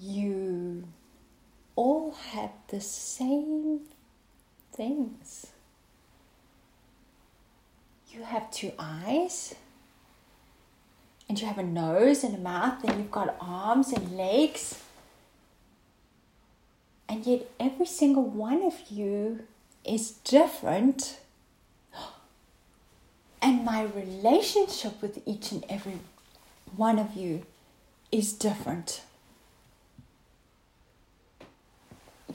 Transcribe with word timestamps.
you 0.00 0.84
all 1.76 2.12
have 2.32 2.50
the 2.68 2.80
same 2.80 3.80
things. 4.72 5.48
You 8.10 8.22
have 8.22 8.50
two 8.50 8.72
eyes, 8.78 9.54
and 11.28 11.40
you 11.40 11.46
have 11.46 11.58
a 11.58 11.62
nose 11.62 12.24
and 12.24 12.34
a 12.34 12.38
mouth, 12.38 12.82
and 12.84 12.98
you've 12.98 13.10
got 13.10 13.36
arms 13.40 13.92
and 13.92 14.16
legs. 14.16 14.82
And 17.08 17.26
yet, 17.26 17.48
every 17.58 17.86
single 17.86 18.24
one 18.24 18.62
of 18.64 18.74
you 18.90 19.40
is 19.84 20.12
different. 20.24 21.18
And 23.42 23.64
my 23.64 23.84
relationship 23.84 25.00
with 25.00 25.22
each 25.26 25.50
and 25.50 25.64
every 25.66 25.98
one 26.76 26.98
of 26.98 27.14
you 27.14 27.46
is 28.12 28.34
different. 28.34 29.00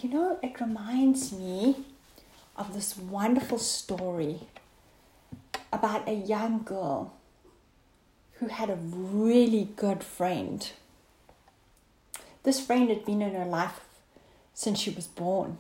You 0.02 0.10
know, 0.10 0.40
it 0.44 0.60
reminds 0.60 1.32
me 1.32 1.86
of 2.58 2.74
this 2.74 2.98
wonderful 2.98 3.58
story 3.58 4.42
about 5.72 6.08
a 6.08 6.14
young 6.14 6.64
girl 6.64 7.14
who 8.34 8.48
had 8.48 8.70
a 8.70 8.76
really 8.76 9.70
good 9.76 10.04
friend. 10.04 10.70
This 12.44 12.60
friend 12.60 12.90
had 12.90 13.06
been 13.06 13.22
in 13.22 13.36
her 13.36 13.46
life 13.46 13.80
since 14.54 14.80
she 14.80 14.90
was 14.90 15.08
born. 15.08 15.60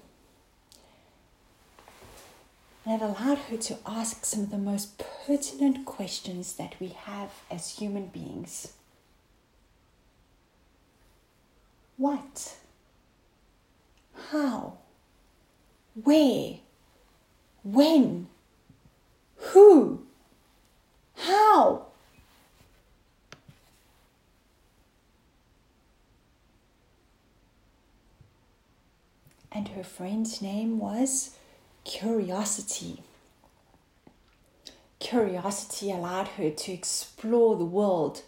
And 2.86 3.02
it 3.02 3.05
allowed 3.05 3.38
her 3.49 3.58
to 3.58 3.77
ask 3.86 4.25
some 4.25 4.41
of 4.41 4.52
the 4.52 4.58
most 4.58 5.02
pertinent 5.25 5.86
questions 5.86 6.53
that 6.53 6.75
we 6.80 6.89
have 6.89 7.31
as 7.49 7.77
human 7.77 8.08
beings. 8.08 8.73
What? 11.97 12.58
How? 14.36 14.73
Where? 16.03 16.55
When? 17.64 18.28
Who? 19.38 20.02
How? 21.16 21.86
And 29.53 29.69
her 29.69 29.86
friend's 29.86 30.41
name 30.41 30.80
was 30.80 31.38
Curiosity. 31.86 33.03
Curiosity 35.00 35.91
allowed 35.91 36.28
her 36.28 36.50
to 36.50 36.72
explore 36.73 37.56
the 37.56 37.63
world. 37.63 38.23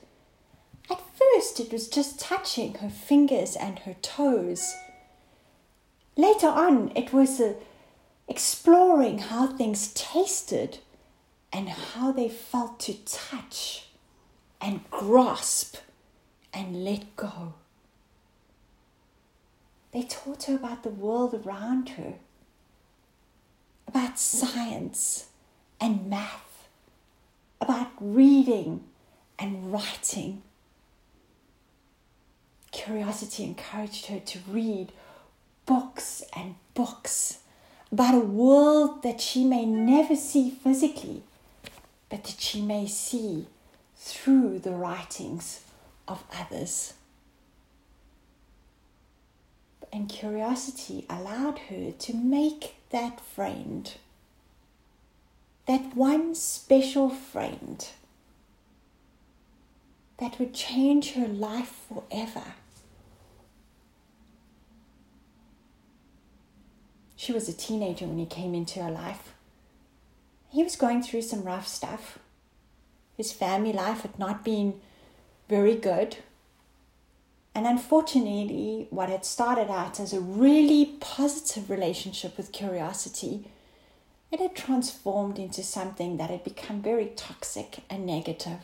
At 0.90 1.02
first, 1.18 1.60
it 1.60 1.70
was 1.70 1.90
just 1.90 2.18
touching 2.18 2.76
her 2.76 2.90
fingers 2.90 3.58
and 3.58 3.80
her 3.80 3.96
toes. 3.96 4.74
Later 6.18 6.48
on, 6.48 6.92
it 6.96 7.14
was 7.14 7.40
uh, 7.40 7.54
exploring 8.28 9.20
how 9.20 9.46
things 9.46 9.94
tasted 9.94 10.80
and 11.54 11.70
how 11.70 12.12
they 12.12 12.28
felt 12.28 12.80
to 12.82 12.94
touch 13.06 13.90
and 14.60 14.90
grasp 14.90 15.78
and 16.52 16.84
let 16.84 17.16
go. 17.16 17.54
They 19.92 20.02
taught 20.04 20.44
her 20.46 20.56
about 20.56 20.82
the 20.82 20.90
world 20.90 21.36
around 21.46 21.90
her, 21.90 22.16
about 23.88 24.18
science 24.18 25.28
and 25.80 26.10
math, 26.10 26.68
about 27.62 27.92
reading 28.00 28.84
and 29.38 29.72
writing. 29.72 30.42
Curiosity 32.72 33.44
encouraged 33.44 34.08
her 34.08 34.20
to 34.20 34.40
read 34.50 34.92
books 35.68 36.24
and 36.36 36.56
books 36.74 37.40
about 37.92 38.16
a 38.16 38.20
world 38.20 39.04
that 39.04 39.22
she 39.22 39.44
may 39.44 39.66
never 39.66 40.16
see 40.16 40.50
physically, 40.50 41.22
but 42.10 42.24
that 42.24 42.40
she 42.40 42.62
may 42.62 42.88
see 42.88 43.46
through 43.96 44.58
the 44.58 44.72
writings 44.72 45.62
of 46.08 46.24
others. 46.34 46.94
And 49.94 50.10
curiosity 50.10 51.06
allowed 51.10 51.60
her 51.70 51.92
to 51.92 52.16
make 52.16 52.76
that 52.90 53.20
friend, 53.20 53.94
that 55.66 55.96
one 55.96 56.34
special 56.36 57.10
friend 57.10 57.88
that 60.18 60.40
would 60.40 60.54
change 60.54 61.14
her 61.14 61.28
life 61.28 61.86
forever. 61.88 62.54
She 67.18 67.34
was 67.34 67.50
a 67.50 67.54
teenager 67.54 68.06
when 68.06 68.20
he 68.20 68.28
came 68.28 68.54
into 68.54 68.82
her 68.82 68.92
life. 68.92 69.34
He 70.50 70.64
was 70.64 70.76
going 70.76 71.02
through 71.02 71.24
some 71.24 71.44
rough 71.44 71.68
stuff. 71.68 72.20
His 73.18 73.34
family 73.34 73.74
life 73.74 74.04
had 74.04 74.20
not 74.20 74.46
been 74.46 74.80
very 75.50 75.76
good. 75.76 76.18
And 77.56 77.66
unfortunately, 77.66 78.86
what 78.92 79.10
had 79.10 79.26
started 79.26 79.72
out 79.72 80.00
as 80.00 80.14
a 80.14 80.22
really 80.22 80.98
positive 81.00 81.72
relationship 81.72 82.38
with 82.38 82.52
curiosity, 82.52 83.48
it 84.32 84.40
had 84.40 84.56
transformed 84.56 85.40
into 85.40 85.64
something 85.64 86.18
that 86.18 86.30
had 86.30 86.44
become 86.44 86.84
very 86.84 87.08
toxic 87.16 87.80
and 87.90 88.06
negative. 88.06 88.60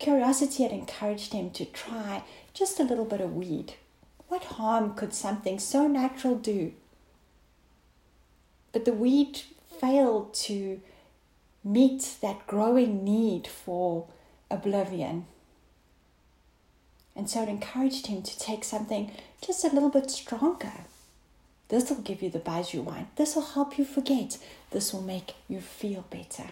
Curiosity 0.00 0.64
had 0.64 0.72
encouraged 0.72 1.32
him 1.32 1.50
to 1.50 1.64
try 1.64 2.24
just 2.52 2.80
a 2.80 2.84
little 2.84 3.04
bit 3.04 3.20
of 3.20 3.36
weed. 3.36 3.74
What 4.26 4.44
harm 4.44 4.94
could 4.94 5.14
something 5.14 5.60
so 5.60 5.86
natural 5.86 6.34
do? 6.34 6.72
But 8.72 8.84
the 8.84 8.92
weed 8.92 9.42
failed 9.80 10.34
to 10.34 10.80
meet 11.64 12.16
that 12.22 12.46
growing 12.46 13.04
need 13.04 13.46
for 13.46 14.06
oblivion. 14.50 15.26
And 17.16 17.28
so 17.28 17.42
it 17.42 17.48
encouraged 17.48 18.06
him 18.06 18.22
to 18.22 18.38
take 18.38 18.64
something 18.64 19.10
just 19.44 19.64
a 19.64 19.68
little 19.68 19.90
bit 19.90 20.10
stronger. 20.10 20.72
This 21.68 21.88
will 21.88 21.98
give 21.98 22.22
you 22.22 22.30
the 22.30 22.38
buzz 22.38 22.74
you 22.74 22.82
want. 22.82 23.14
This 23.16 23.34
will 23.34 23.42
help 23.42 23.78
you 23.78 23.84
forget. 23.84 24.38
This 24.70 24.92
will 24.92 25.02
make 25.02 25.34
you 25.48 25.60
feel 25.60 26.04
better. 26.10 26.50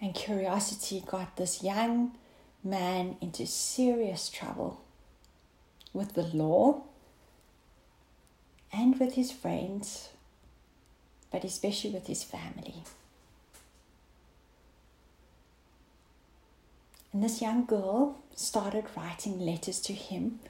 And 0.00 0.14
curiosity 0.14 1.02
got 1.06 1.36
this 1.36 1.62
young 1.62 2.12
man 2.62 3.16
into 3.20 3.46
serious 3.46 4.28
trouble 4.28 4.80
with 5.92 6.14
the 6.14 6.24
law 6.24 6.82
and 8.74 8.98
with 8.98 9.14
his 9.14 9.30
friends, 9.30 10.08
but 11.30 11.44
especially 11.44 11.90
with 11.90 12.08
his 12.08 12.24
family. 12.24 12.82
And 17.12 17.22
this 17.22 17.40
young 17.40 17.64
girl 17.64 18.18
started 18.34 18.84
writing 18.96 19.38
letters 19.38 19.80
to 19.82 19.92
him 19.92 20.40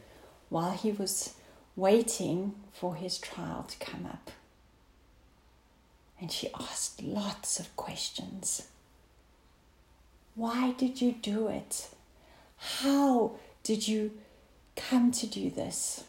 while 0.49 0.73
he 0.73 0.91
was 0.91 1.35
waiting 1.77 2.55
for 2.73 2.95
his 2.95 3.19
trial 3.19 3.67
to 3.69 3.85
come 3.85 4.07
up. 4.07 4.31
And 6.19 6.33
she 6.33 6.49
asked 6.59 7.03
lots 7.03 7.61
of 7.61 7.77
questions. 7.77 8.69
Why 10.35 10.73
did 10.73 11.03
you 11.03 11.13
do 11.13 11.49
it? 11.49 11.89
How 12.57 13.33
did 13.63 13.87
you 13.87 14.13
come 14.75 15.13
to 15.13 15.27
do 15.27 15.51
this? 15.51 16.05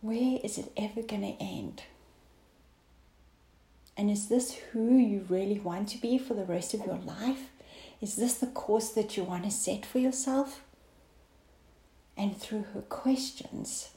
Where 0.00 0.38
is 0.44 0.58
it 0.58 0.72
ever 0.76 1.02
going 1.02 1.22
to 1.22 1.42
end? 1.42 1.82
And 3.96 4.10
is 4.10 4.28
this 4.28 4.54
who 4.72 4.96
you 4.96 5.26
really 5.28 5.58
want 5.58 5.88
to 5.88 5.98
be 5.98 6.18
for 6.18 6.34
the 6.34 6.44
rest 6.44 6.72
of 6.72 6.86
your 6.86 6.98
life? 6.98 7.50
Is 8.00 8.14
this 8.14 8.34
the 8.34 8.46
course 8.46 8.90
that 8.90 9.16
you 9.16 9.24
want 9.24 9.44
to 9.44 9.50
set 9.50 9.84
for 9.84 9.98
yourself? 9.98 10.62
And 12.16 12.36
through 12.36 12.66
her 12.74 12.82
questions, 12.82 13.90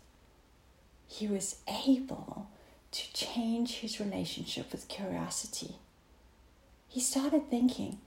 he 1.07 1.27
was 1.27 1.57
able 1.67 2.47
to 2.91 3.13
change 3.13 3.75
his 3.75 3.99
relationship 3.99 4.71
with 4.71 4.87
curiosity. 4.87 5.75
He 6.87 6.99
started 6.99 7.49
thinking, 7.49 7.99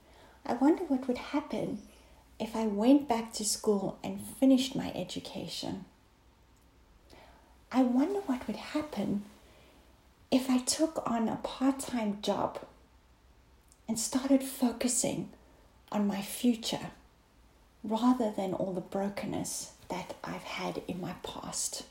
I 0.45 0.53
wonder 0.53 0.83
what 0.83 1.07
would 1.07 1.17
happen 1.17 1.79
if 2.39 2.55
I 2.55 2.67
went 2.67 3.07
back 3.07 3.31
to 3.33 3.45
school 3.45 3.97
and 4.03 4.21
finished 4.21 4.75
my 4.75 4.91
education. 4.93 5.85
I 7.75 7.81
wonder 7.81 8.21
what 8.21 8.47
would 8.47 8.55
happen 8.55 9.25
if 10.31 10.49
I 10.49 10.59
took 10.59 11.03
on 11.05 11.27
a 11.27 11.35
part 11.35 11.79
time 11.79 12.19
job 12.21 12.59
and 13.85 13.99
started 13.99 14.43
focusing 14.43 15.27
on 15.91 16.07
my 16.07 16.21
future 16.21 16.91
rather 17.83 18.31
than 18.31 18.53
all 18.53 18.71
the 18.71 18.79
brokenness 18.79 19.73
that 19.89 20.15
I've 20.23 20.43
had 20.43 20.83
in 20.87 21.01
my 21.01 21.15
past. 21.21 21.83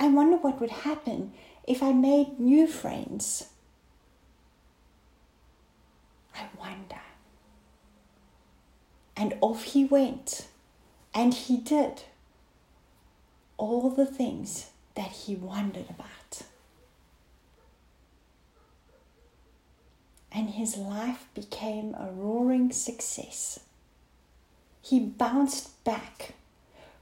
I 0.00 0.08
wonder 0.08 0.36
what 0.36 0.60
would 0.60 0.70
happen 0.70 1.32
if 1.68 1.80
I 1.80 1.92
made 1.92 2.40
new 2.40 2.66
friends. 2.66 3.50
I 6.34 6.46
wonder. 6.58 7.02
And 9.16 9.34
off 9.40 9.62
he 9.62 9.84
went. 9.84 10.48
And 11.14 11.32
he 11.32 11.56
did 11.56 12.02
all 13.58 13.90
the 13.90 14.06
things 14.06 14.70
that 14.94 15.10
he 15.10 15.34
wondered 15.34 15.90
about. 15.90 16.42
And 20.32 20.50
his 20.50 20.76
life 20.76 21.26
became 21.34 21.94
a 21.94 22.10
roaring 22.12 22.72
success. 22.72 23.60
He 24.80 25.00
bounced 25.00 25.84
back 25.84 26.34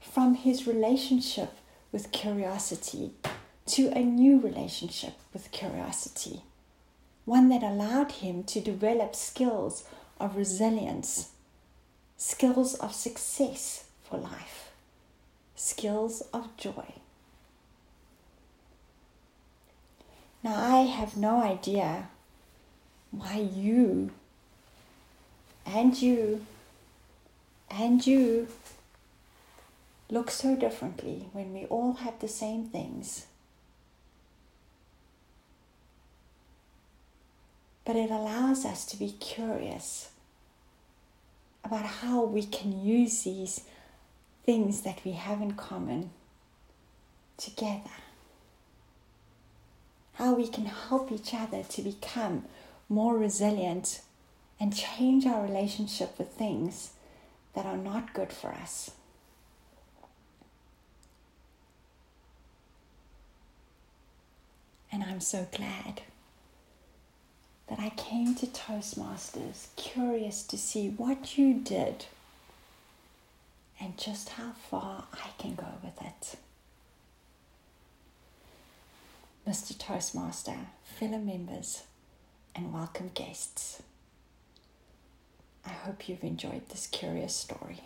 from 0.01 0.35
his 0.35 0.67
relationship 0.67 1.53
with 1.91 2.11
curiosity 2.11 3.11
to 3.67 3.89
a 3.89 3.99
new 3.99 4.39
relationship 4.39 5.13
with 5.33 5.51
curiosity, 5.51 6.41
one 7.25 7.49
that 7.49 7.63
allowed 7.63 8.13
him 8.13 8.43
to 8.45 8.61
develop 8.61 9.15
skills 9.15 9.83
of 10.19 10.35
resilience, 10.35 11.29
skills 12.17 12.75
of 12.75 12.93
success 12.93 13.85
for 14.03 14.17
life, 14.17 14.66
skills 15.57 16.21
of 16.33 16.55
joy. 16.55 16.93
Now, 20.43 20.55
I 20.55 20.81
have 20.83 21.17
no 21.17 21.41
idea 21.41 22.09
why 23.11 23.37
you 23.37 24.11
and 25.65 25.99
you 25.99 26.45
and 27.69 28.05
you 28.05 28.47
look 30.09 30.31
so 30.31 30.55
differently 30.55 31.27
when 31.33 31.53
we 31.53 31.65
all 31.65 31.93
have 31.93 32.19
the 32.19 32.27
same 32.29 32.65
things. 32.65 33.25
But 37.83 37.95
it 37.95 38.11
allows 38.11 38.63
us 38.63 38.85
to 38.85 38.97
be 38.97 39.11
curious 39.11 40.09
about 41.63 41.85
how 41.85 42.23
we 42.23 42.43
can 42.45 42.85
use 42.85 43.23
these 43.23 43.61
things 44.47 44.83
that 44.83 45.03
we 45.03 45.11
have 45.11 45.41
in 45.41 45.51
common 45.51 46.09
together. 47.35 47.91
How 50.13 50.33
we 50.33 50.47
can 50.47 50.65
help 50.65 51.11
each 51.11 51.33
other 51.33 51.63
to 51.63 51.81
become 51.81 52.45
more 52.87 53.17
resilient 53.17 53.99
and 54.57 54.73
change 54.73 55.25
our 55.25 55.43
relationship 55.43 56.17
with 56.17 56.29
things 56.29 56.91
that 57.55 57.65
are 57.65 57.75
not 57.75 58.13
good 58.13 58.31
for 58.31 58.51
us. 58.51 58.91
And 64.89 65.03
I'm 65.03 65.19
so 65.19 65.45
glad 65.51 66.03
that 67.67 67.79
I 67.79 67.89
came 67.89 68.33
to 68.35 68.47
Toastmasters 68.47 69.67
curious 69.75 70.41
to 70.43 70.57
see 70.57 70.87
what 70.87 71.37
you 71.37 71.53
did 71.53 72.05
and 73.79 73.97
just 73.97 74.29
how 74.29 74.51
far 74.69 75.05
I 75.13 75.29
can 75.37 75.55
go 75.55 75.67
with 75.83 76.01
it. 76.01 76.35
Mr. 79.47 79.77
Toastmaster, 79.77 80.57
fellow 80.83 81.19
members, 81.19 81.83
and 82.55 82.73
welcome 82.73 83.11
guests. 83.13 83.81
I 85.65 85.69
hope 85.69 86.09
you've 86.09 86.23
enjoyed 86.23 86.67
this 86.69 86.87
curious 86.87 87.35
story. 87.35 87.81